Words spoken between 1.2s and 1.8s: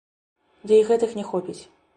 не хопіць.